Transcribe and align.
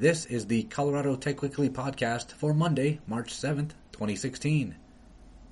This 0.00 0.24
is 0.24 0.46
the 0.46 0.62
Colorado 0.62 1.14
Tech 1.14 1.42
Weekly 1.42 1.68
podcast 1.68 2.32
for 2.32 2.54
Monday, 2.54 3.00
March 3.06 3.34
7th, 3.34 3.72
2016. 3.92 4.74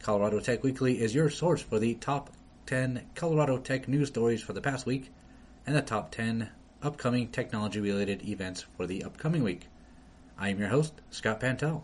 Colorado 0.00 0.40
Tech 0.40 0.64
Weekly 0.64 0.98
is 1.02 1.14
your 1.14 1.28
source 1.28 1.60
for 1.60 1.78
the 1.78 1.96
top 1.96 2.30
10 2.64 3.02
Colorado 3.14 3.58
Tech 3.58 3.88
news 3.88 4.08
stories 4.08 4.40
for 4.40 4.54
the 4.54 4.62
past 4.62 4.86
week 4.86 5.12
and 5.66 5.76
the 5.76 5.82
top 5.82 6.12
10 6.12 6.48
upcoming 6.82 7.28
technology 7.28 7.78
related 7.78 8.26
events 8.26 8.64
for 8.78 8.86
the 8.86 9.04
upcoming 9.04 9.44
week. 9.44 9.66
I 10.38 10.48
am 10.48 10.60
your 10.60 10.70
host, 10.70 10.94
Scott 11.10 11.40
Pantel. 11.40 11.82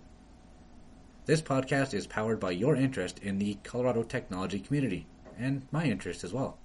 This 1.26 1.42
podcast 1.42 1.92
is 1.92 2.06
powered 2.06 2.40
by 2.40 2.52
your 2.52 2.76
interest 2.76 3.18
in 3.18 3.38
the 3.38 3.58
Colorado 3.62 4.04
technology 4.04 4.58
community 4.58 5.06
and 5.38 5.66
my 5.70 5.84
interest 5.84 6.24
as 6.24 6.32
well. 6.32 6.56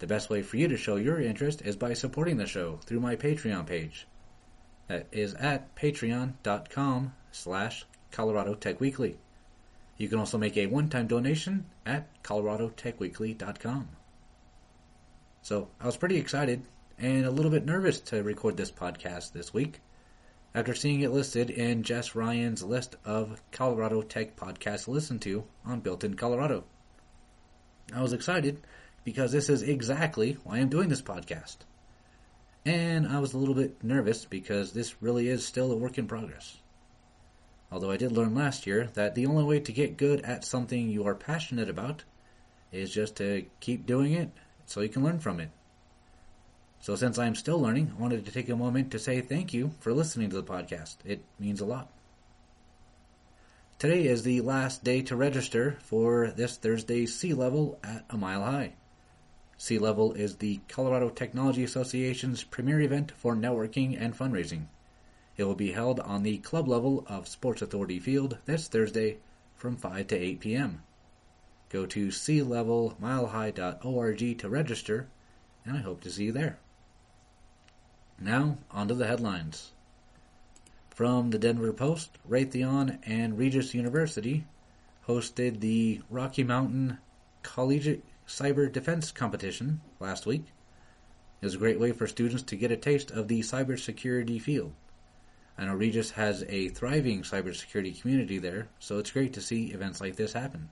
The 0.00 0.06
best 0.06 0.28
way 0.28 0.42
for 0.42 0.58
you 0.58 0.68
to 0.68 0.76
show 0.76 0.96
your 0.96 1.18
interest 1.18 1.62
is 1.62 1.76
by 1.76 1.94
supporting 1.94 2.36
the 2.36 2.46
show 2.46 2.76
through 2.84 3.00
my 3.00 3.16
Patreon 3.16 3.64
page. 3.64 4.06
That 4.88 5.06
is 5.12 5.34
at 5.34 5.74
patreon.com 5.74 7.14
slash 7.32 7.86
Colorado 8.10 8.54
Tech 8.54 8.80
Weekly. 8.80 9.16
You 9.96 10.08
can 10.08 10.18
also 10.18 10.38
make 10.38 10.56
a 10.56 10.66
one-time 10.66 11.06
donation 11.06 11.66
at 11.86 12.22
coloradotechweekly.com. 12.22 13.88
So 15.42 15.68
I 15.80 15.86
was 15.86 15.96
pretty 15.96 16.16
excited 16.16 16.62
and 16.98 17.24
a 17.24 17.30
little 17.30 17.50
bit 17.50 17.64
nervous 17.64 18.00
to 18.00 18.22
record 18.22 18.56
this 18.56 18.70
podcast 18.70 19.32
this 19.32 19.52
week 19.52 19.80
after 20.54 20.74
seeing 20.74 21.00
it 21.00 21.10
listed 21.10 21.50
in 21.50 21.82
Jess 21.82 22.14
Ryan's 22.14 22.62
list 22.62 22.96
of 23.04 23.42
Colorado 23.50 24.02
Tech 24.02 24.36
podcasts 24.36 24.84
to 24.84 24.92
listen 24.92 25.18
to 25.20 25.44
on 25.64 25.80
Built 25.80 26.04
in 26.04 26.14
Colorado. 26.14 26.64
I 27.92 28.02
was 28.02 28.12
excited 28.12 28.60
because 29.04 29.32
this 29.32 29.48
is 29.48 29.62
exactly 29.62 30.38
why 30.44 30.58
I'm 30.58 30.68
doing 30.68 30.88
this 30.88 31.02
podcast. 31.02 31.56
And 32.66 33.06
I 33.06 33.18
was 33.18 33.34
a 33.34 33.38
little 33.38 33.54
bit 33.54 33.84
nervous 33.84 34.24
because 34.24 34.72
this 34.72 35.02
really 35.02 35.28
is 35.28 35.46
still 35.46 35.70
a 35.70 35.76
work 35.76 35.98
in 35.98 36.06
progress. 36.06 36.56
Although 37.70 37.90
I 37.90 37.96
did 37.96 38.12
learn 38.12 38.34
last 38.34 38.66
year 38.66 38.88
that 38.94 39.14
the 39.14 39.26
only 39.26 39.44
way 39.44 39.60
to 39.60 39.72
get 39.72 39.96
good 39.96 40.22
at 40.22 40.44
something 40.44 40.88
you 40.88 41.06
are 41.06 41.14
passionate 41.14 41.68
about 41.68 42.04
is 42.72 42.92
just 42.92 43.16
to 43.16 43.44
keep 43.60 43.84
doing 43.84 44.12
it 44.12 44.30
so 44.66 44.80
you 44.80 44.88
can 44.88 45.04
learn 45.04 45.18
from 45.18 45.40
it. 45.40 45.50
So 46.80 46.96
since 46.96 47.18
I'm 47.18 47.34
still 47.34 47.60
learning, 47.60 47.92
I 47.96 48.00
wanted 48.00 48.24
to 48.24 48.32
take 48.32 48.48
a 48.48 48.56
moment 48.56 48.90
to 48.92 48.98
say 48.98 49.20
thank 49.20 49.52
you 49.52 49.72
for 49.80 49.92
listening 49.92 50.30
to 50.30 50.36
the 50.36 50.42
podcast. 50.42 50.96
It 51.04 51.24
means 51.38 51.60
a 51.60 51.66
lot. 51.66 51.90
Today 53.78 54.06
is 54.06 54.22
the 54.22 54.40
last 54.40 54.84
day 54.84 55.02
to 55.02 55.16
register 55.16 55.76
for 55.80 56.30
this 56.30 56.56
Thursday's 56.56 57.18
Sea 57.18 57.34
Level 57.34 57.78
at 57.82 58.04
a 58.08 58.16
Mile 58.16 58.44
High. 58.44 58.74
Sea 59.64 59.78
Level 59.78 60.12
is 60.12 60.36
the 60.36 60.60
Colorado 60.68 61.08
Technology 61.08 61.64
Association's 61.64 62.44
premier 62.44 62.82
event 62.82 63.12
for 63.16 63.34
networking 63.34 63.98
and 63.98 64.14
fundraising. 64.14 64.66
It 65.38 65.44
will 65.44 65.54
be 65.54 65.72
held 65.72 66.00
on 66.00 66.22
the 66.22 66.36
club 66.36 66.68
level 66.68 67.06
of 67.08 67.26
Sports 67.26 67.62
Authority 67.62 67.98
Field 67.98 68.36
this 68.44 68.68
Thursday 68.68 69.16
from 69.56 69.78
5 69.78 70.08
to 70.08 70.18
8 70.18 70.40
p.m. 70.40 70.82
Go 71.70 71.86
to 71.86 72.08
sealevelmilehigh.org 72.08 74.38
to 74.38 74.48
register, 74.50 75.08
and 75.64 75.78
I 75.78 75.80
hope 75.80 76.02
to 76.02 76.10
see 76.10 76.24
you 76.24 76.32
there. 76.32 76.58
Now, 78.20 78.58
on 78.70 78.88
to 78.88 78.94
the 78.94 79.06
headlines. 79.06 79.72
From 80.90 81.30
the 81.30 81.38
Denver 81.38 81.72
Post, 81.72 82.18
Raytheon 82.28 82.98
and 83.06 83.38
Regis 83.38 83.72
University 83.72 84.44
hosted 85.08 85.60
the 85.60 86.02
Rocky 86.10 86.44
Mountain 86.44 86.98
Collegiate 87.42 88.04
Cyber 88.26 88.72
Defense 88.72 89.12
Competition 89.12 89.82
last 90.00 90.24
week. 90.24 90.46
It 91.40 91.46
was 91.46 91.54
a 91.54 91.58
great 91.58 91.78
way 91.78 91.92
for 91.92 92.06
students 92.06 92.42
to 92.44 92.56
get 92.56 92.70
a 92.70 92.76
taste 92.76 93.10
of 93.10 93.28
the 93.28 93.40
cybersecurity 93.40 94.40
field. 94.40 94.72
I 95.58 95.66
know 95.66 95.74
Regis 95.74 96.12
has 96.12 96.42
a 96.48 96.68
thriving 96.70 97.22
cybersecurity 97.22 98.00
community 98.00 98.38
there, 98.38 98.68
so 98.78 98.98
it's 98.98 99.10
great 99.10 99.34
to 99.34 99.40
see 99.40 99.66
events 99.66 100.00
like 100.00 100.16
this 100.16 100.32
happen. 100.32 100.70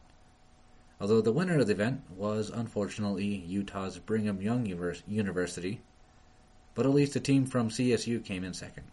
Although 1.00 1.20
the 1.20 1.33
winner 1.33 1.59
of 1.59 1.67
the 1.67 1.75
event 1.75 2.03
was 2.16 2.49
unfortunately 2.49 3.27
Utah's 3.27 3.98
Brigham 3.98 4.41
Young 4.41 4.65
University, 5.06 5.82
but 6.75 6.87
at 6.87 6.94
least 6.94 7.16
a 7.16 7.21
team 7.21 7.44
from 7.44 7.69
CSU 7.69 8.25
came 8.25 8.44
in 8.44 8.54
second. 8.54 8.84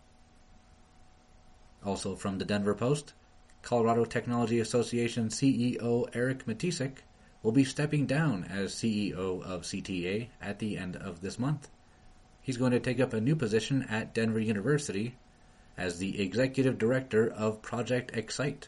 Also 1.86 2.16
from 2.16 2.40
the 2.40 2.46
Denver 2.46 2.76
Post, 2.76 3.14
Colorado 3.62 4.04
Technology 4.04 4.60
Association 4.60 5.30
CEO 5.30 6.10
Eric 6.14 6.46
Mitisek 6.46 6.98
will 7.42 7.52
be 7.52 7.64
stepping 7.64 8.06
down 8.06 8.44
as 8.44 8.74
CEO 8.74 9.42
of 9.42 9.62
CTA 9.62 10.28
at 10.42 10.60
the 10.60 10.78
end 10.78 10.96
of 10.96 11.22
this 11.22 11.40
month. 11.40 11.70
He's 12.42 12.58
going 12.58 12.72
to 12.72 12.80
take 12.80 13.00
up 13.00 13.14
a 13.14 13.22
new 13.22 13.36
position 13.36 13.84
at 13.84 14.14
Denver 14.14 14.40
University 14.40 15.16
as 15.78 16.00
the 16.00 16.22
Executive 16.22 16.78
Director 16.78 17.30
of 17.30 17.62
Project 17.62 18.12
X-ITE, 18.14 18.68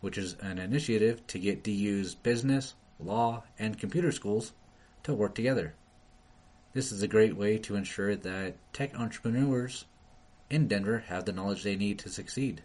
which 0.00 0.18
is 0.18 0.34
an 0.40 0.58
initiative 0.58 1.24
to 1.28 1.38
get 1.38 1.62
DU's 1.62 2.14
business, 2.14 2.74
law, 2.98 3.44
and 3.58 3.78
computer 3.78 4.10
schools 4.10 4.52
to 5.04 5.14
work 5.14 5.34
together. 5.34 5.74
This 6.72 6.90
is 6.90 7.02
a 7.02 7.08
great 7.08 7.36
way 7.36 7.58
to 7.58 7.76
ensure 7.76 8.16
that 8.16 8.56
tech 8.72 8.98
entrepreneurs 8.98 9.84
in 10.50 10.66
Denver 10.66 11.04
have 11.06 11.24
the 11.24 11.32
knowledge 11.32 11.62
they 11.62 11.76
need 11.76 12.00
to 12.00 12.08
succeed. 12.08 12.62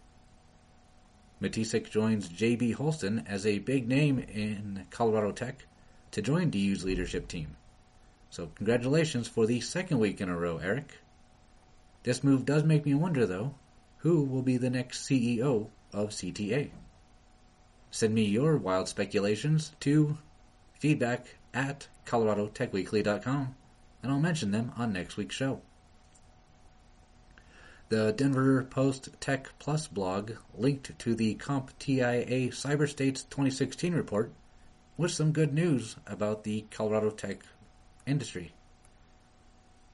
Mitisek 1.41 1.89
joins 1.89 2.27
J.B. 2.27 2.71
Holston 2.71 3.23
as 3.27 3.45
a 3.45 3.59
big 3.59 3.87
name 3.87 4.19
in 4.19 4.85
Colorado 4.89 5.31
Tech 5.31 5.65
to 6.11 6.21
join 6.21 6.49
DU's 6.49 6.83
leadership 6.83 7.27
team. 7.27 7.55
So 8.29 8.51
congratulations 8.55 9.27
for 9.27 9.45
the 9.45 9.61
second 9.61 9.99
week 9.99 10.21
in 10.21 10.29
a 10.29 10.37
row, 10.37 10.57
Eric. 10.57 10.99
This 12.03 12.23
move 12.23 12.45
does 12.45 12.63
make 12.63 12.85
me 12.85 12.93
wonder, 12.93 13.25
though, 13.25 13.55
who 13.97 14.23
will 14.23 14.41
be 14.41 14.57
the 14.57 14.69
next 14.69 15.07
CEO 15.07 15.69
of 15.93 16.09
CTA? 16.09 16.71
Send 17.91 18.13
me 18.13 18.23
your 18.23 18.57
wild 18.57 18.87
speculations 18.87 19.71
to 19.79 20.17
feedback 20.79 21.25
at 21.53 21.87
coloradotechweekly.com 22.05 23.55
and 24.01 24.11
I'll 24.11 24.19
mention 24.19 24.51
them 24.51 24.71
on 24.77 24.93
next 24.93 25.17
week's 25.17 25.35
show. 25.35 25.61
The 27.89 28.11
Denver 28.11 28.63
Post 28.65 29.09
Tech 29.19 29.49
Plus 29.57 29.87
blog 29.87 30.33
linked 30.55 30.99
to 30.99 31.15
the 31.15 31.33
CompTIA 31.33 32.49
CyberStates 32.49 33.27
2016 33.31 33.95
report 33.95 34.31
with 34.95 35.09
some 35.09 35.31
good 35.31 35.55
news 35.55 35.95
about 36.05 36.43
the 36.43 36.65
Colorado 36.69 37.09
tech 37.09 37.39
industry. 38.05 38.53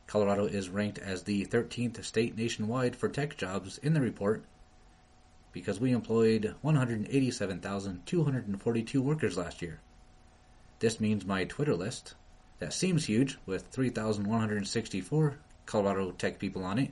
Colorado 0.08 0.46
is 0.46 0.68
ranked 0.68 1.00
as 1.00 1.24
the 1.24 1.46
13th 1.46 2.04
state 2.04 2.38
nationwide 2.38 2.98
for 2.98 3.08
tech 3.08 3.38
jobs 3.38 3.78
in 3.78 3.94
the 3.94 4.02
report 4.02 4.44
because 5.54 5.80
we 5.80 5.94
employed 5.94 6.54
187,242 6.64 9.02
workers 9.02 9.38
last 9.38 9.62
year. 9.62 9.80
This 10.80 11.00
means 11.00 11.26
my 11.26 11.46
Twitter 11.46 11.76
list, 11.76 12.16
that 12.60 12.74
seems 12.74 13.06
huge 13.06 13.38
with 13.46 13.68
3,164 13.68 15.38
Colorado 15.66 16.12
tech 16.12 16.40
people 16.40 16.66
on 16.66 16.78
it, 16.78 16.92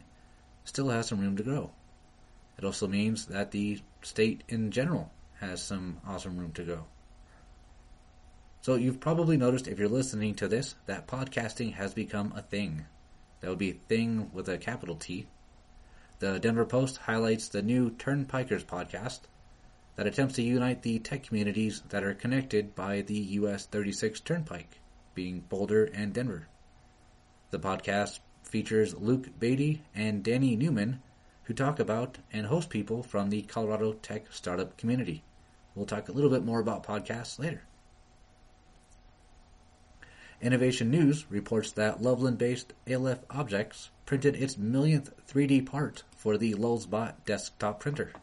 still 0.63 0.89
has 0.89 1.07
some 1.07 1.19
room 1.19 1.37
to 1.37 1.43
grow. 1.43 1.71
It 2.57 2.65
also 2.65 2.87
means 2.87 3.25
that 3.27 3.51
the 3.51 3.81
state 4.01 4.43
in 4.47 4.71
general 4.71 5.11
has 5.39 5.61
some 5.61 5.99
awesome 6.07 6.37
room 6.37 6.51
to 6.53 6.63
go. 6.63 6.85
So 8.61 8.75
you've 8.75 9.01
probably 9.01 9.35
noticed 9.35 9.67
if 9.67 9.77
you're 9.77 9.89
listening 9.89 10.35
to 10.35 10.47
this 10.47 10.75
that 10.85 11.07
podcasting 11.07 11.73
has 11.73 11.93
become 11.93 12.31
a 12.35 12.41
thing. 12.41 12.85
That 13.41 13.49
would 13.49 13.59
be 13.59 13.73
thing 13.73 14.31
with 14.31 14.47
a 14.47 14.57
capital 14.57 14.95
T. 14.95 15.27
The 16.19 16.39
Denver 16.39 16.65
Post 16.65 16.95
highlights 16.95 17.49
the 17.49 17.61
new 17.61 17.91
Turnpikers 17.91 18.63
podcast 18.63 19.19
that 19.97 20.07
attempts 20.07 20.35
to 20.35 20.41
unite 20.41 20.81
the 20.81 20.99
tech 20.99 21.23
communities 21.23 21.81
that 21.89 22.03
are 22.03 22.13
connected 22.13 22.73
by 22.73 23.01
the 23.01 23.19
US 23.41 23.65
36 23.65 24.21
Turnpike, 24.21 24.79
being 25.13 25.41
Boulder 25.41 25.83
and 25.83 26.13
Denver. 26.13 26.47
The 27.51 27.59
podcast 27.59 28.19
features 28.53 28.93
Luke 28.93 29.39
Beatty 29.39 29.81
and 29.95 30.23
Danny 30.23 30.55
Newman, 30.55 31.01
who 31.45 31.55
talk 31.55 31.79
about 31.79 32.19
and 32.31 32.45
host 32.45 32.69
people 32.69 33.01
from 33.01 33.31
the 33.31 33.41
Colorado 33.41 33.93
tech 33.93 34.25
startup 34.29 34.77
community. 34.77 35.23
We'll 35.73 35.87
talk 35.87 36.07
a 36.07 36.11
little 36.11 36.29
bit 36.29 36.45
more 36.45 36.59
about 36.59 36.85
podcasts 36.85 37.39
later. 37.39 37.63
Innovation 40.39 40.91
News 40.91 41.25
reports 41.31 41.71
that 41.71 42.03
Loveland 42.03 42.37
based 42.37 42.73
Aleph 42.87 43.21
Objects 43.31 43.89
printed 44.05 44.35
its 44.35 44.55
millionth 44.55 45.09
3D 45.25 45.65
part 45.65 46.03
for 46.15 46.37
the 46.37 46.53
Lulzbot 46.53 47.25
desktop 47.25 47.79
printer. 47.79 48.13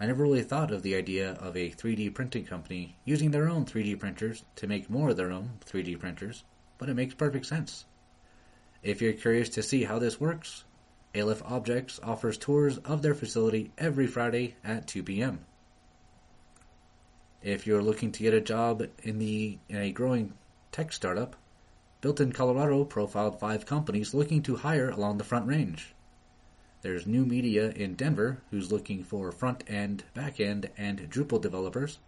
I 0.00 0.06
never 0.06 0.22
really 0.22 0.42
thought 0.42 0.70
of 0.70 0.82
the 0.82 0.96
idea 0.96 1.32
of 1.32 1.54
a 1.54 1.68
3D 1.68 2.14
printing 2.14 2.46
company 2.46 2.96
using 3.04 3.30
their 3.30 3.46
own 3.46 3.66
3D 3.66 3.98
printers 3.98 4.44
to 4.54 4.66
make 4.66 4.88
more 4.88 5.10
of 5.10 5.18
their 5.18 5.30
own 5.30 5.58
3D 5.66 6.00
printers 6.00 6.42
but 6.78 6.88
it 6.88 6.94
makes 6.94 7.14
perfect 7.14 7.46
sense. 7.46 7.84
If 8.82 9.00
you're 9.02 9.12
curious 9.12 9.48
to 9.50 9.62
see 9.62 9.84
how 9.84 9.98
this 9.98 10.20
works, 10.20 10.64
Aleph 11.14 11.42
Objects 11.44 11.98
offers 12.02 12.36
tours 12.36 12.78
of 12.78 13.02
their 13.02 13.14
facility 13.14 13.72
every 13.78 14.06
Friday 14.06 14.54
at 14.62 14.86
2 14.86 15.02
p.m. 15.02 15.40
If 17.42 17.66
you're 17.66 17.82
looking 17.82 18.12
to 18.12 18.22
get 18.22 18.34
a 18.34 18.40
job 18.40 18.86
in 19.02 19.18
the 19.18 19.58
in 19.68 19.76
a 19.76 19.92
growing 19.92 20.34
tech 20.72 20.92
startup, 20.92 21.36
Built 22.02 22.20
in 22.20 22.30
Colorado 22.30 22.84
profiled 22.84 23.40
five 23.40 23.64
companies 23.64 24.14
looking 24.14 24.42
to 24.42 24.56
hire 24.56 24.90
along 24.90 25.18
the 25.18 25.24
Front 25.24 25.46
Range. 25.46 25.94
There's 26.82 27.06
New 27.06 27.24
Media 27.24 27.70
in 27.70 27.94
Denver, 27.94 28.42
who's 28.50 28.70
looking 28.70 29.02
for 29.02 29.32
front 29.32 29.64
end, 29.66 30.04
back 30.12 30.38
end, 30.38 30.70
and 30.76 31.10
Drupal 31.10 31.40
developers. 31.40 31.98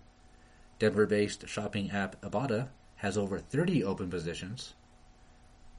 Denver 0.79 1.07
based 1.07 1.49
shopping 1.49 1.91
app 1.91 2.21
Ibotta 2.21 2.69
has 2.99 3.19
over 3.19 3.39
30 3.39 3.85
open 3.85 4.11
positions. 4.11 4.75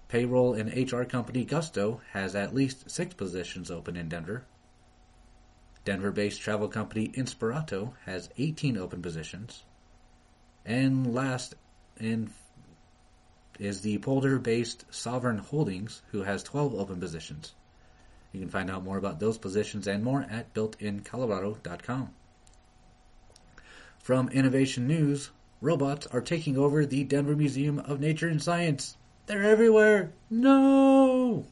Payroll 0.07 0.56
and 0.56 0.92
HR 0.92 1.04
company 1.04 1.45
Gusto 1.45 2.01
has 2.12 2.36
at 2.36 2.54
least 2.54 2.89
six 2.89 3.13
positions 3.13 3.69
open 3.69 3.95
in 3.95 4.10
Denver. 4.10 4.44
Denver 5.86 6.12
based 6.12 6.42
travel 6.42 6.68
company 6.68 7.10
Inspirato 7.10 7.94
has 8.06 8.30
18 8.38 8.77
open 8.77 9.01
positions. 9.01 9.63
And 10.66 11.13
last 11.13 11.56
in 11.98 12.31
is 13.60 13.81
the 13.81 13.98
Boulder 13.98 14.39
based 14.39 14.89
Sovrn 14.89 15.39
Holdings, 15.39 16.01
who 16.12 16.24
has 16.24 16.42
12 16.44 16.74
open 16.75 17.00
positions. 17.00 17.54
You 18.31 18.39
can 18.39 18.50
find 18.50 18.69
out 18.69 18.83
more 18.83 18.98
about 18.98 19.19
those 19.19 19.38
positions 19.38 19.88
and 19.88 20.04
more 20.04 20.25
at 20.30 20.54
builtincolorado.com. 20.54 22.13
From 24.00 24.30
Innovation 24.30 24.88
News, 24.88 25.30
robots 25.62 26.08
are 26.08 26.22
taking 26.22 26.58
over 26.58 26.86
the 26.86 27.04
Denver 27.04 27.36
Museum 27.36 27.80
of 27.80 28.00
Nature 28.00 28.28
and 28.28 28.42
Science. 28.42 28.98
They're 29.26 29.44
everywhere. 29.44 30.12
No! 30.30 31.46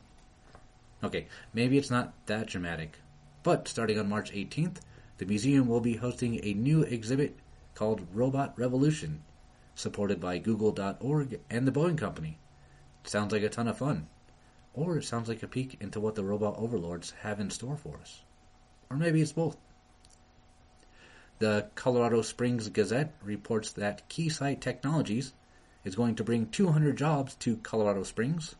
Okay, 1.03 1.27
maybe 1.53 1.77
it's 1.77 1.91
not 1.91 2.13
that 2.25 2.47
dramatic, 2.47 2.99
but 3.43 3.67
starting 3.67 3.99
on 3.99 4.09
March 4.09 4.31
18th, 4.31 4.77
the 5.17 5.25
museum 5.25 5.67
will 5.67 5.81
be 5.81 5.95
hosting 5.95 6.43
a 6.43 6.53
new 6.53 6.83
exhibit 6.83 7.37
called 7.75 8.07
Robot 8.13 8.57
Revolution, 8.57 9.23
supported 9.75 10.19
by 10.19 10.37
Google.org 10.37 11.39
and 11.49 11.67
the 11.67 11.71
Boeing 11.71 11.97
Company. 11.97 12.39
sounds 13.03 13.31
like 13.31 13.43
a 13.43 13.49
ton 13.49 13.67
of 13.67 13.77
fun. 13.77 14.07
Or 14.73 14.97
it 14.97 15.03
sounds 15.03 15.27
like 15.27 15.43
a 15.43 15.47
peek 15.47 15.77
into 15.79 15.99
what 15.99 16.15
the 16.15 16.23
robot 16.23 16.55
overlords 16.57 17.11
have 17.21 17.39
in 17.39 17.49
store 17.49 17.77
for 17.77 17.97
us. 17.97 18.23
Or 18.89 18.97
maybe 18.97 19.21
it's 19.21 19.31
both. 19.31 19.57
The 21.39 21.69
Colorado 21.75 22.23
Springs 22.23 22.67
Gazette 22.69 23.13
reports 23.23 23.71
that 23.73 24.09
Keysight 24.09 24.59
Technologies 24.59 25.33
is 25.83 25.95
going 25.95 26.15
to 26.15 26.23
bring 26.23 26.47
200 26.47 26.97
jobs 26.97 27.35
to 27.35 27.57
Colorado 27.57 28.01
Springs. 28.01 28.55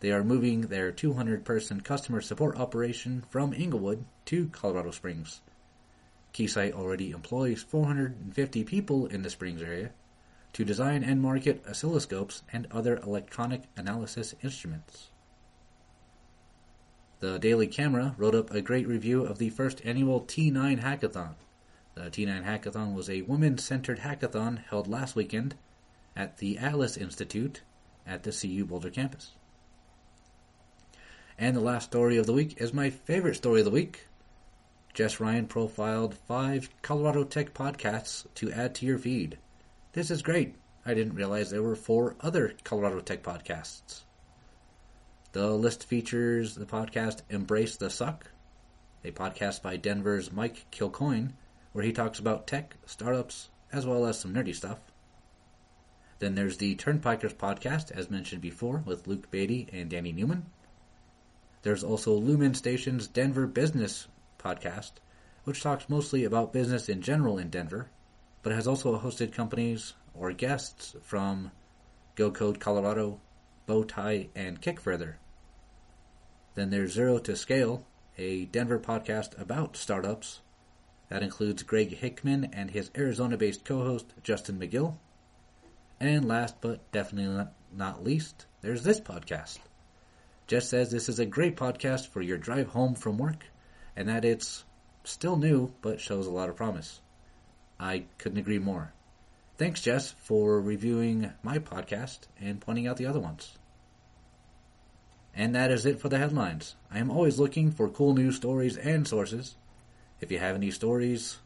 They 0.00 0.12
are 0.12 0.22
moving 0.22 0.62
their 0.62 0.92
200 0.92 1.46
person 1.46 1.80
customer 1.80 2.20
support 2.20 2.58
operation 2.58 3.24
from 3.30 3.54
Englewood 3.54 4.04
to 4.26 4.48
Colorado 4.48 4.90
Springs. 4.90 5.40
Keysight 6.34 6.74
already 6.74 7.10
employs 7.10 7.62
450 7.62 8.64
people 8.64 9.06
in 9.06 9.22
the 9.22 9.30
Springs 9.30 9.62
area 9.62 9.90
to 10.52 10.62
design 10.62 11.04
and 11.04 11.22
market 11.22 11.64
oscilloscopes 11.64 12.42
and 12.52 12.66
other 12.70 12.98
electronic 12.98 13.62
analysis 13.78 14.34
instruments. 14.42 15.08
The 17.20 17.38
Daily 17.38 17.66
Camera 17.66 18.14
wrote 18.18 18.34
up 18.34 18.50
a 18.50 18.60
great 18.60 18.86
review 18.86 19.24
of 19.24 19.38
the 19.38 19.48
first 19.48 19.80
annual 19.86 20.20
T9 20.20 20.82
Hackathon. 20.82 21.36
The 21.94 22.10
T9 22.10 22.44
Hackathon 22.44 22.94
was 22.94 23.08
a 23.08 23.22
women 23.22 23.56
centered 23.58 24.00
hackathon 24.00 24.64
held 24.64 24.88
last 24.88 25.14
weekend 25.14 25.54
at 26.16 26.38
the 26.38 26.58
Atlas 26.58 26.96
Institute 26.96 27.62
at 28.06 28.24
the 28.24 28.32
CU 28.32 28.64
Boulder 28.64 28.90
campus. 28.90 29.32
And 31.38 31.56
the 31.56 31.60
last 31.60 31.84
story 31.84 32.16
of 32.16 32.26
the 32.26 32.32
week 32.32 32.60
is 32.60 32.72
my 32.72 32.90
favorite 32.90 33.36
story 33.36 33.60
of 33.60 33.64
the 33.64 33.70
week. 33.70 34.06
Jess 34.92 35.20
Ryan 35.20 35.46
profiled 35.46 36.14
five 36.26 36.68
Colorado 36.82 37.24
Tech 37.24 37.54
podcasts 37.54 38.26
to 38.36 38.52
add 38.52 38.74
to 38.76 38.86
your 38.86 38.98
feed. 38.98 39.38
This 39.92 40.10
is 40.10 40.22
great. 40.22 40.56
I 40.86 40.94
didn't 40.94 41.14
realize 41.14 41.50
there 41.50 41.62
were 41.62 41.76
four 41.76 42.16
other 42.20 42.54
Colorado 42.64 43.00
Tech 43.00 43.22
podcasts. 43.22 44.02
The 45.32 45.50
list 45.50 45.84
features 45.84 46.54
the 46.54 46.66
podcast 46.66 47.22
Embrace 47.30 47.76
the 47.76 47.90
Suck, 47.90 48.30
a 49.04 49.10
podcast 49.10 49.62
by 49.62 49.76
Denver's 49.76 50.30
Mike 50.30 50.66
Kilcoyne, 50.70 51.32
where 51.74 51.84
he 51.84 51.92
talks 51.92 52.20
about 52.20 52.46
tech, 52.46 52.76
startups, 52.86 53.50
as 53.72 53.84
well 53.84 54.06
as 54.06 54.16
some 54.16 54.32
nerdy 54.32 54.54
stuff. 54.54 54.78
Then 56.20 56.36
there's 56.36 56.58
the 56.58 56.76
Turnpikers 56.76 57.34
podcast, 57.34 57.90
as 57.90 58.08
mentioned 58.08 58.40
before, 58.40 58.84
with 58.86 59.08
Luke 59.08 59.28
Beatty 59.32 59.68
and 59.72 59.90
Danny 59.90 60.12
Newman. 60.12 60.46
There's 61.62 61.82
also 61.82 62.12
Lumen 62.12 62.54
Station's 62.54 63.08
Denver 63.08 63.48
Business 63.48 64.06
podcast, 64.38 64.92
which 65.42 65.62
talks 65.62 65.88
mostly 65.88 66.24
about 66.24 66.52
business 66.52 66.88
in 66.88 67.02
general 67.02 67.38
in 67.38 67.50
Denver, 67.50 67.88
but 68.44 68.52
has 68.52 68.68
also 68.68 68.96
hosted 68.96 69.32
companies 69.32 69.94
or 70.14 70.30
guests 70.30 70.94
from 71.02 71.50
Go 72.14 72.30
Code 72.30 72.60
Colorado, 72.60 73.18
Bowtie, 73.66 74.28
and 74.36 74.62
Kickfurther. 74.62 75.14
Then 76.54 76.70
there's 76.70 76.92
Zero 76.92 77.18
to 77.18 77.34
Scale, 77.34 77.84
a 78.16 78.44
Denver 78.44 78.78
podcast 78.78 79.36
about 79.40 79.76
startups 79.76 80.40
that 81.08 81.22
includes 81.22 81.62
Greg 81.62 81.96
Hickman 81.96 82.50
and 82.52 82.70
his 82.70 82.90
Arizona 82.96 83.36
based 83.36 83.64
co 83.64 83.84
host 83.84 84.06
Justin 84.22 84.58
McGill. 84.58 84.96
And 86.00 86.26
last 86.26 86.60
but 86.60 86.90
definitely 86.92 87.46
not 87.72 88.04
least, 88.04 88.46
there's 88.62 88.82
this 88.82 89.00
podcast. 89.00 89.58
Jess 90.46 90.68
says 90.68 90.90
this 90.90 91.08
is 91.08 91.18
a 91.18 91.26
great 91.26 91.56
podcast 91.56 92.08
for 92.08 92.20
your 92.20 92.36
drive 92.36 92.68
home 92.68 92.94
from 92.94 93.18
work 93.18 93.44
and 93.96 94.08
that 94.08 94.24
it's 94.24 94.64
still 95.04 95.36
new 95.36 95.72
but 95.82 96.00
shows 96.00 96.26
a 96.26 96.30
lot 96.30 96.48
of 96.48 96.56
promise. 96.56 97.00
I 97.78 98.04
couldn't 98.18 98.38
agree 98.38 98.58
more. 98.58 98.92
Thanks, 99.56 99.80
Jess, 99.80 100.10
for 100.10 100.60
reviewing 100.60 101.32
my 101.42 101.58
podcast 101.58 102.20
and 102.40 102.60
pointing 102.60 102.86
out 102.86 102.96
the 102.96 103.06
other 103.06 103.20
ones. 103.20 103.56
And 105.34 105.54
that 105.54 105.70
is 105.70 105.86
it 105.86 106.00
for 106.00 106.08
the 106.08 106.18
headlines. 106.18 106.76
I 106.90 106.98
am 106.98 107.10
always 107.10 107.38
looking 107.38 107.70
for 107.70 107.88
cool 107.88 108.14
news 108.14 108.36
stories 108.36 108.76
and 108.76 109.06
sources. 109.06 109.56
If 110.24 110.32
you 110.32 110.38
have 110.38 110.56
any 110.56 110.70
stories 110.70 111.36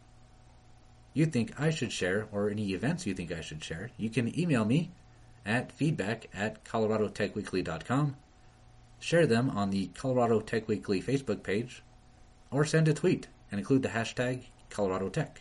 you 1.13 1.27
think 1.27 1.61
I 1.61 1.71
should 1.71 1.91
share 1.91 2.29
or 2.31 2.49
any 2.49 2.75
events 2.75 3.09
you 3.09 3.13
think 3.13 3.33
I 3.33 3.41
should 3.41 3.65
share, 3.65 3.91
you 3.97 4.09
can 4.09 4.39
email 4.39 4.65
me 4.65 4.93
at 5.45 5.73
feedback 5.73 6.29
at 6.33 6.65
coloradotechweekly.com, 6.65 8.15
share 9.01 9.27
them 9.27 9.51
on 9.51 9.71
the 9.71 9.89
Colorado 9.89 10.39
Tech 10.39 10.69
Weekly 10.69 11.03
Facebook 11.03 11.43
page, 11.43 11.83
or 12.53 12.65
send 12.65 12.87
a 12.87 12.95
tweet 12.95 13.27
and 13.51 13.59
include 13.59 13.83
the 13.83 13.89
hashtag 13.89 14.45
Colorado 14.71 15.09
Tech. 15.09 15.41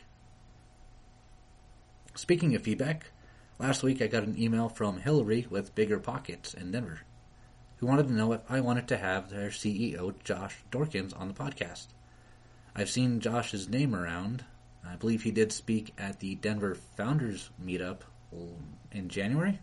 Speaking 2.16 2.56
of 2.56 2.64
feedback, 2.64 3.12
last 3.60 3.84
week 3.84 4.02
I 4.02 4.08
got 4.08 4.24
an 4.24 4.42
email 4.42 4.68
from 4.68 4.98
Hillary 4.98 5.46
with 5.48 5.76
Bigger 5.76 6.00
Pockets 6.00 6.56
in 6.56 6.72
Denver, 6.72 7.02
who 7.76 7.86
wanted 7.86 8.08
to 8.08 8.14
know 8.14 8.34
if 8.34 8.42
I 8.50 8.62
wanted 8.62 8.88
to 8.88 8.98
have 8.98 9.30
their 9.30 9.50
CEO, 9.50 10.16
Josh 10.24 10.58
Dorkins, 10.72 11.16
on 11.16 11.28
the 11.28 11.36
podcast. 11.36 11.86
I've 12.80 12.92
seen 12.92 13.22
Josh's 13.22 13.68
name 13.68 13.96
around. 13.96 14.46
I 14.88 14.98
believe 14.98 15.24
he 15.24 15.32
did 15.32 15.52
speak 15.52 15.96
at 15.98 16.20
the 16.20 16.36
Denver 16.36 16.76
Founders 16.96 17.50
Meetup 17.60 18.02
in 18.92 19.10
January. 19.10 19.60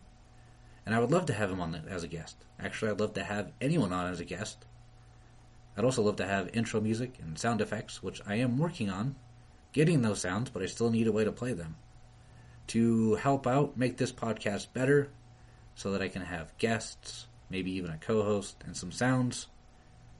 And 0.85 0.97
I 0.97 0.99
would 0.99 1.13
love 1.13 1.27
to 1.27 1.33
have 1.33 1.49
him 1.49 1.61
on 1.61 1.81
as 1.89 2.03
a 2.03 2.09
guest. 2.09 2.37
Actually, 2.59 2.91
I'd 2.91 2.99
love 2.99 3.15
to 3.15 3.23
have 3.23 3.53
anyone 3.61 3.93
on 3.93 4.11
as 4.11 4.19
a 4.19 4.25
guest. 4.25 4.65
I'd 5.77 5.85
also 5.85 6.03
love 6.03 6.17
to 6.17 6.27
have 6.27 6.57
intro 6.57 6.81
music 6.81 7.15
and 7.23 7.39
sound 7.39 7.61
effects, 7.61 8.03
which 8.03 8.21
I 8.27 8.35
am 8.35 8.59
working 8.59 8.91
on 8.91 9.15
getting 9.73 10.03
those 10.03 10.21
sounds, 10.21 10.51
but 10.51 10.65
I 10.65 10.67
still 10.67 10.91
need 10.91 11.07
a 11.07 11.13
way 11.13 11.23
to 11.23 11.31
play 11.31 11.53
them 11.53 11.77
to 12.67 13.15
help 13.15 13.47
out 13.47 13.77
make 13.77 13.97
this 13.97 14.13
podcast 14.13 14.73
better 14.73 15.09
so 15.77 15.93
that 15.93 16.03
I 16.03 16.09
can 16.09 16.23
have 16.23 16.57
guests, 16.59 17.29
maybe 17.49 17.71
even 17.73 17.91
a 17.91 17.99
co-host 17.99 18.57
and 18.67 18.77
some 18.77 18.91
sounds, 18.91 19.47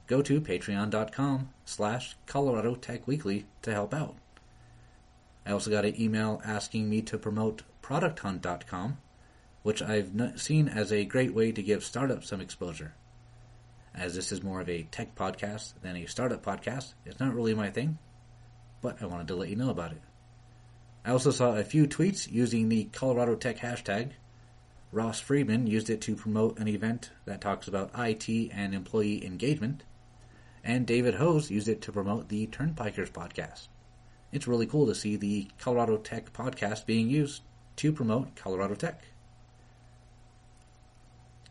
go 0.07 0.21
to 0.21 0.41
patreon.com 0.41 1.49
slash 1.65 2.15
Colorado 2.25 2.75
Tech 2.75 3.07
Weekly 3.07 3.45
to 3.61 3.71
help 3.71 3.93
out. 3.93 4.15
I 5.45 5.51
also 5.51 5.69
got 5.69 5.85
an 5.85 5.99
email 5.99 6.41
asking 6.43 6.89
me 6.89 7.01
to 7.03 7.17
promote 7.17 7.63
producthunt.com, 7.83 8.97
which 9.63 9.81
I've 9.81 10.11
seen 10.37 10.67
as 10.67 10.91
a 10.91 11.05
great 11.05 11.33
way 11.33 11.51
to 11.51 11.61
give 11.61 11.83
startups 11.83 12.29
some 12.29 12.41
exposure. 12.41 12.93
As 13.93 14.15
this 14.15 14.31
is 14.31 14.43
more 14.43 14.59
of 14.59 14.69
a 14.69 14.83
tech 14.83 15.15
podcast 15.15 15.73
than 15.81 15.95
a 15.95 16.05
startup 16.05 16.43
podcast, 16.43 16.93
it's 17.05 17.19
not 17.19 17.33
really 17.33 17.53
my 17.53 17.69
thing, 17.69 17.97
but 18.81 19.01
I 19.01 19.05
wanted 19.05 19.27
to 19.29 19.35
let 19.35 19.49
you 19.49 19.55
know 19.55 19.69
about 19.69 19.91
it. 19.91 20.01
I 21.05 21.11
also 21.11 21.29
saw 21.29 21.55
a 21.55 21.63
few 21.63 21.87
tweets 21.87 22.29
using 22.29 22.67
the 22.67 22.85
Colorado 22.85 23.35
Tech 23.35 23.59
hashtag. 23.59 24.11
Ross 24.91 25.19
Friedman 25.19 25.67
used 25.67 25.89
it 25.89 26.01
to 26.01 26.15
promote 26.15 26.57
an 26.57 26.67
event 26.67 27.11
that 27.25 27.41
talks 27.41 27.67
about 27.67 27.91
IT 27.95 28.27
and 28.51 28.73
employee 28.73 29.23
engagement. 29.23 29.83
And 30.65 30.85
David 30.85 31.15
Hose 31.15 31.49
used 31.49 31.69
it 31.69 31.81
to 31.83 31.93
promote 31.93 32.27
the 32.27 32.47
Turnpikers 32.47 33.09
podcast. 33.09 33.69
It's 34.33 34.47
really 34.47 34.65
cool 34.65 34.87
to 34.87 34.95
see 34.95 35.15
the 35.15 35.47
Colorado 35.59 35.95
Tech 35.95 36.33
podcast 36.33 36.85
being 36.85 37.09
used 37.09 37.43
to 37.77 37.93
promote 37.93 38.35
Colorado 38.35 38.75
Tech. 38.75 39.01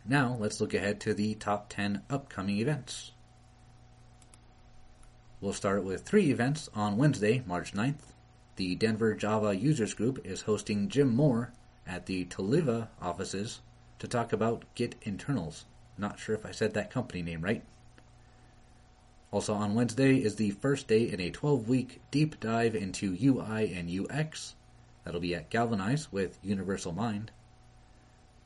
Now, 0.04 0.36
let's 0.38 0.60
look 0.60 0.74
ahead 0.74 1.00
to 1.00 1.14
the 1.14 1.34
top 1.36 1.70
10 1.70 2.02
upcoming 2.10 2.58
events. 2.58 3.12
We'll 5.40 5.54
start 5.54 5.84
with 5.84 6.02
three 6.02 6.30
events 6.30 6.68
on 6.74 6.98
Wednesday, 6.98 7.42
March 7.46 7.72
9th 7.72 8.12
the 8.56 8.76
Denver 8.76 9.14
Java 9.14 9.56
Users 9.56 9.94
Group 9.94 10.24
is 10.24 10.42
hosting 10.42 10.88
Jim 10.88 11.14
Moore 11.14 11.52
at 11.88 12.06
the 12.06 12.24
Toliva 12.26 12.86
offices 13.00 13.56
to 13.56 13.62
to 14.04 14.08
talk 14.08 14.34
about 14.34 14.66
Git 14.74 14.96
internals. 15.02 15.64
Not 15.96 16.18
sure 16.18 16.34
if 16.34 16.44
I 16.44 16.50
said 16.50 16.74
that 16.74 16.90
company 16.90 17.22
name 17.22 17.40
right. 17.40 17.62
Also 19.34 19.52
on 19.52 19.74
Wednesday 19.74 20.18
is 20.18 20.36
the 20.36 20.52
first 20.52 20.86
day 20.86 21.10
in 21.10 21.18
a 21.18 21.28
12 21.28 21.68
week 21.68 22.00
deep 22.12 22.38
dive 22.38 22.76
into 22.76 23.18
UI 23.20 23.74
and 23.74 23.90
UX. 23.90 24.54
That'll 25.02 25.20
be 25.20 25.34
at 25.34 25.50
Galvanize 25.50 26.12
with 26.12 26.38
Universal 26.40 26.92
Mind. 26.92 27.32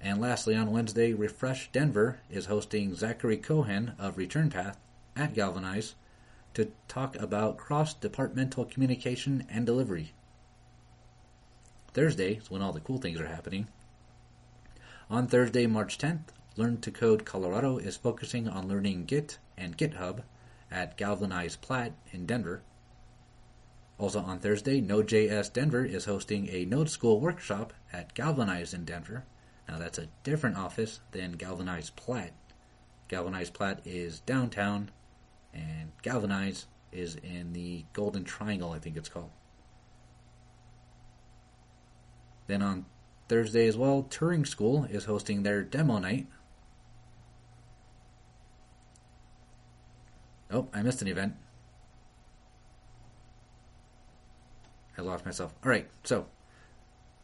And 0.01 0.19
lastly, 0.19 0.57
on 0.57 0.73
Wednesday, 0.73 1.13
Refresh 1.13 1.71
Denver 1.73 2.21
is 2.31 2.47
hosting 2.47 2.95
Zachary 2.95 3.37
Cohen 3.37 3.93
of 3.99 4.17
Return 4.17 4.49
Path 4.49 4.79
at 5.15 5.35
Galvanize 5.35 5.95
to 6.55 6.73
talk 6.89 7.17
about 7.17 7.59
cross 7.59 7.93
departmental 7.93 8.65
communication 8.65 9.47
and 9.51 9.67
delivery. 9.67 10.15
Thursday 11.93 12.37
is 12.37 12.51
when 12.51 12.63
all 12.63 12.73
the 12.73 12.81
cool 12.81 12.97
things 12.97 13.21
are 13.21 13.27
happening. 13.27 13.67
On 15.11 15.27
Thursday, 15.27 15.67
March 15.67 15.99
10th, 15.99 16.29
Learn 16.57 16.81
to 16.81 16.91
Code 16.91 17.27
Colorado 17.27 17.77
is 17.77 17.99
focusing 17.99 18.49
on 18.49 18.69
learning 18.69 19.05
Git 19.05 19.37
and 19.59 19.77
GitHub 19.77 20.23
at 20.71 20.97
Galvanized 20.97 21.61
Platte 21.61 21.95
in 22.13 22.27
Denver. 22.27 22.63
Also 23.99 24.21
on 24.21 24.39
Thursday, 24.39 24.81
Node.js 24.81 25.53
Denver 25.53 25.85
is 25.85 26.05
hosting 26.05 26.49
a 26.49 26.65
Node 26.65 26.89
School 26.89 27.21
workshop 27.21 27.73
at 27.93 28.15
Galvanized 28.15 28.75
in 28.75 28.85
Denver. 28.85 29.25
Now 29.69 29.79
that's 29.79 29.99
a 29.99 30.09
different 30.23 30.57
office 30.57 31.01
than 31.11 31.33
Galvanized 31.33 31.97
Platte. 31.97 32.33
Galvanized 33.09 33.55
Platte 33.55 33.81
is 33.85 34.21
downtown, 34.21 34.91
and 35.53 35.91
Galvanized 36.03 36.67
is 36.93 37.17
in 37.17 37.53
the 37.53 37.85
Golden 37.93 38.25
Triangle, 38.25 38.73
I 38.73 38.79
think 38.79 38.97
it's 38.97 39.09
called. 39.09 39.31
Then 42.47 42.63
on 42.63 42.87
Thursday 43.29 43.67
as 43.67 43.77
well, 43.77 44.05
Turing 44.05 44.47
School 44.47 44.85
is 44.85 45.05
hosting 45.05 45.43
their 45.43 45.63
demo 45.63 45.99
night 45.99 46.27
Oh, 50.51 50.69
I 50.73 50.83
missed 50.83 51.03
an 51.03 51.09
event. 51.09 51.35
I 54.97 55.03
lost 55.03 55.25
myself. 55.25 55.55
All 55.65 55.71
right, 55.71 55.89
so 56.03 56.27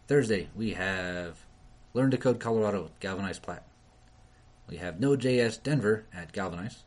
Thursday 0.07 0.49
we 0.55 0.75
have 0.75 1.39
Learn 1.95 2.11
to 2.11 2.19
Code 2.19 2.39
Colorado, 2.39 2.91
Galvanize 3.01 3.39
Platte. 3.39 3.67
We 4.69 4.77
have 4.77 5.01
Node.js 5.01 5.63
Denver 5.63 6.05
at 6.13 6.33
Galvanize. 6.33 6.85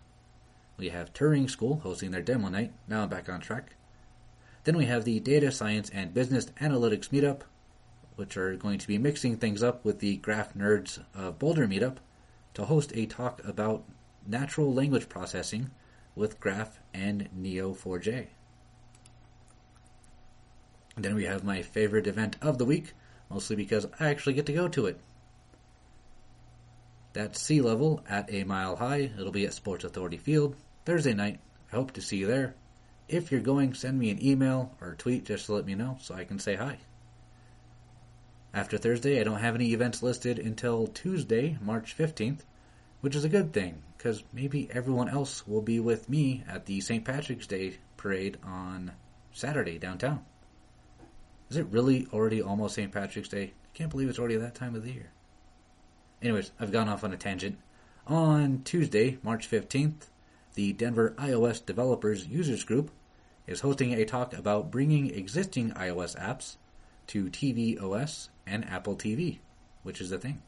We 0.77 0.89
have 0.89 1.13
Turing 1.13 1.49
School 1.49 1.79
hosting 1.83 2.11
their 2.11 2.21
demo 2.21 2.49
night. 2.49 2.71
Now 2.87 3.03
I'm 3.03 3.09
back 3.09 3.29
on 3.29 3.41
track. 3.41 3.75
Then 4.63 4.77
we 4.77 4.85
have 4.85 5.05
the 5.05 5.19
Data 5.19 5.51
Science 5.51 5.89
and 5.89 6.13
Business 6.13 6.47
Analytics 6.61 7.09
Meetup, 7.09 7.41
which 8.15 8.37
are 8.37 8.55
going 8.55 8.77
to 8.79 8.87
be 8.87 8.97
mixing 8.97 9.37
things 9.37 9.63
up 9.63 9.83
with 9.83 9.99
the 9.99 10.17
Graph 10.17 10.53
Nerds 10.53 10.99
of 11.15 11.39
Boulder 11.39 11.67
Meetup 11.67 11.97
to 12.53 12.65
host 12.65 12.91
a 12.95 13.05
talk 13.05 13.41
about 13.43 13.83
natural 14.25 14.73
language 14.73 15.09
processing 15.09 15.71
with 16.17 16.39
Graph 16.39 16.79
and 16.93 17.29
Neo4j. 17.39 18.27
then 20.97 21.13
we 21.13 21.25
have 21.25 21.43
my 21.43 21.61
favorite 21.61 22.07
event 22.07 22.35
of 22.41 22.57
the 22.57 22.65
week, 22.65 22.93
mostly 23.29 23.55
because 23.55 23.85
I 23.99 24.09
actually 24.09 24.33
get 24.33 24.47
to 24.47 24.53
go 24.53 24.67
to 24.69 24.87
it. 24.87 24.99
That's 27.13 27.39
sea 27.39 27.61
level 27.61 28.03
at 28.09 28.33
a 28.33 28.43
mile 28.43 28.75
high. 28.75 29.11
It'll 29.17 29.31
be 29.31 29.45
at 29.45 29.53
Sports 29.53 29.83
Authority 29.83 30.17
Field 30.17 30.55
Thursday 30.85 31.13
night. 31.13 31.39
I 31.71 31.75
hope 31.75 31.91
to 31.93 32.01
see 32.01 32.17
you 32.17 32.27
there. 32.27 32.55
If 33.07 33.31
you're 33.31 33.41
going, 33.41 33.73
send 33.73 33.97
me 33.97 34.09
an 34.09 34.23
email 34.25 34.75
or 34.81 34.95
tweet 34.95 35.25
just 35.25 35.45
to 35.45 35.53
let 35.53 35.65
me 35.65 35.75
know 35.75 35.97
so 36.01 36.15
I 36.15 36.25
can 36.25 36.39
say 36.39 36.55
hi. 36.55 36.79
After 38.53 38.77
Thursday, 38.77 39.19
I 39.19 39.23
don't 39.23 39.39
have 39.39 39.55
any 39.55 39.73
events 39.73 40.01
listed 40.01 40.39
until 40.39 40.87
Tuesday, 40.87 41.57
March 41.61 41.95
15th, 41.95 42.39
which 43.01 43.15
is 43.15 43.23
a 43.23 43.29
good 43.29 43.53
thing 43.53 43.81
because 43.97 44.23
maybe 44.33 44.69
everyone 44.71 45.09
else 45.09 45.47
will 45.47 45.61
be 45.61 45.79
with 45.79 46.09
me 46.09 46.43
at 46.47 46.65
the 46.65 46.81
St. 46.81 47.03
Patrick's 47.03 47.47
Day 47.47 47.77
parade 47.97 48.37
on 48.43 48.91
Saturday 49.31 49.77
downtown. 49.77 50.23
Is 51.49 51.57
it 51.57 51.67
really 51.71 52.07
already 52.11 52.41
almost 52.41 52.75
St. 52.75 52.91
Patrick's 52.91 53.29
Day? 53.29 53.43
I 53.43 53.77
can't 53.77 53.89
believe 53.89 54.09
it's 54.09 54.19
already 54.19 54.37
that 54.37 54.55
time 54.55 54.75
of 54.75 54.83
the 54.83 54.91
year. 54.91 55.11
Anyways, 56.21 56.51
I've 56.59 56.71
gone 56.71 56.89
off 56.89 57.03
on 57.03 57.13
a 57.13 57.17
tangent. 57.17 57.57
On 58.07 58.61
Tuesday, 58.63 59.17
March 59.21 59.49
15th, 59.49 60.07
the 60.55 60.73
Denver 60.73 61.13
iOS 61.17 61.63
Developers 61.63 62.25
Users 62.25 62.63
Group 62.63 62.89
is 63.45 63.61
hosting 63.61 63.93
a 63.93 64.05
talk 64.05 64.33
about 64.33 64.71
bringing 64.71 65.11
existing 65.11 65.71
iOS 65.71 66.17
apps 66.19 66.57
to 67.07 67.29
tvOS 67.29 68.29
and 68.45 68.65
Apple 68.65 68.95
TV, 68.95 69.39
which 69.83 70.01
is 70.01 70.09
the 70.09 70.17
thing. 70.17 70.41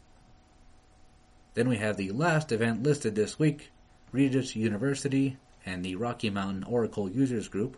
Then 1.59 1.67
we 1.67 1.75
have 1.75 1.97
the 1.97 2.11
last 2.11 2.53
event 2.53 2.83
listed 2.83 3.15
this 3.15 3.37
week. 3.37 3.73
Regis 4.13 4.55
University 4.55 5.35
and 5.65 5.83
the 5.83 5.97
Rocky 5.97 6.29
Mountain 6.29 6.63
Oracle 6.63 7.11
Users 7.11 7.49
Group 7.49 7.75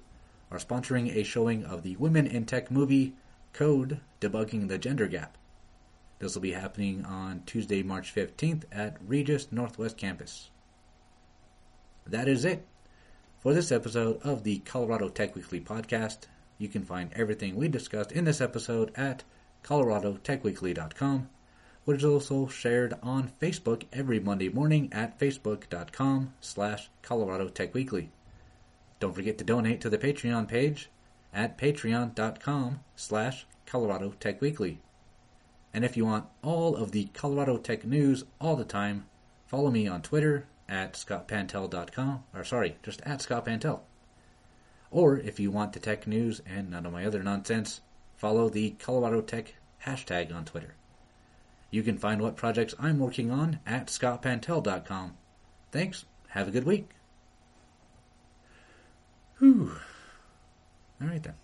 are 0.52 0.60
sponsoring 0.60 1.16
a 1.16 1.24
showing 1.24 1.66
of 1.66 1.82
the 1.82 1.96
Women 1.96 2.28
in 2.28 2.46
Tech 2.46 2.70
movie 2.70 3.16
Code 3.54 4.00
Debugging 4.20 4.68
the 4.68 4.78
Gender 4.78 5.08
Gap. 5.08 5.36
This 6.20 6.36
will 6.36 6.44
be 6.44 6.52
happening 6.52 7.06
on 7.06 7.42
Tuesday, 7.48 7.82
March 7.82 8.14
15th 8.14 8.66
at 8.72 8.98
Regis 9.04 9.52
Northwest 9.52 9.98
Campus. 9.98 10.52
That 12.06 12.28
is 12.28 12.46
it 12.46 12.64
for 13.40 13.56
this 13.56 13.72
episode 13.72 14.22
of 14.22 14.44
the 14.44 14.60
Colorado 14.60 15.10
Tech 15.10 15.36
Weekly 15.36 15.60
podcast. 15.60 16.28
You 16.60 16.68
can 16.68 16.84
find 16.84 17.12
everything 17.14 17.56
we 17.56 17.68
discussed 17.68 18.12
in 18.12 18.26
this 18.26 18.42
episode 18.42 18.92
at 18.96 19.24
coloradotechweekly.com 19.64 21.30
which 21.86 22.00
is 22.00 22.06
also 22.06 22.48
shared 22.48 22.94
on 23.02 23.32
Facebook 23.42 23.84
every 23.92 24.20
Monday 24.20 24.50
morning 24.50 24.88
at 24.92 25.20
facebook.com 25.20 26.34
slash 26.40 26.90
Colorado 27.02 27.48
Tech 27.48 27.74
Weekly. 27.74 28.12
Don't 29.00 29.16
forget 29.16 29.38
to 29.40 29.44
donate 29.44 29.82
to 29.82 29.90
the 29.90 29.98
Patreon 29.98 30.48
page 30.48 30.90
at 31.34 31.58
patreon.com 31.58 32.80
slash 32.96 33.46
Colorado 33.66 34.14
Tech 34.20 34.42
Weekly. 34.42 34.80
And 35.74 35.86
if 35.86 35.96
you 35.98 36.06
want 36.06 36.26
all 36.44 36.76
of 36.76 36.92
the 36.92 37.06
Colorado 37.14 37.58
Tech 37.58 37.86
news 37.86 38.26
all 38.40 38.56
the 38.56 38.66
time, 38.66 39.06
follow 39.48 39.72
me 39.72 39.88
on 39.88 40.02
Twitter 40.02 40.46
at 40.68 40.94
scottpantel.com, 40.94 42.24
or 42.34 42.44
sorry, 42.44 42.78
just 42.84 43.02
at 43.02 43.20
scottpantel. 43.20 43.82
Or 44.92 45.18
if 45.18 45.40
you 45.40 45.52
want 45.52 45.74
the 45.74 45.80
tech 45.80 46.06
news 46.06 46.42
and 46.46 46.70
none 46.70 46.86
of 46.86 46.92
my 46.92 47.06
other 47.06 47.24
nonsense, 47.24 47.82
follow 48.18 48.50
the 48.50 48.72
Colorado 48.72 49.22
Tech 49.22 49.56
hashtag 49.86 50.36
on 50.36 50.46
Twitter. 50.46 50.76
You 51.72 51.84
can 51.84 51.98
find 51.98 52.22
what 52.22 52.36
projects 52.36 52.76
I'm 52.78 53.00
working 53.00 53.32
on 53.32 53.60
at 53.66 53.88
scottpantel.com. 53.88 55.18
Thanks. 55.72 56.06
Have 56.30 56.50
a 56.50 56.52
good 56.52 56.66
week. 56.66 56.90
Whew. 59.40 59.72
All 61.02 61.08
right 61.08 61.24
then. 61.24 61.36